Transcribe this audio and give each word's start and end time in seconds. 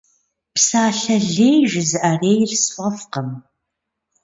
Псалъэ 0.53 1.17
лей 1.33 1.59
жызыӏэрейр 1.71 2.51
сфӏэфӏкъым. 2.63 3.29